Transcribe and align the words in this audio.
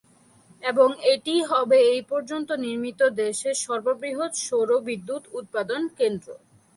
এবং 0.63 0.89
এটিই 1.13 1.41
হবে 1.51 1.77
এই 1.91 2.01
পর্যন্ত 2.11 2.49
নির্মিত 2.65 3.01
দেশের 3.21 3.55
সর্ববৃহৎ 3.65 4.33
সৌর 4.45 4.69
বিদ্যুৎ 4.87 5.23
উৎপাদন 5.39 5.81
কেন্দ্র। 5.99 6.27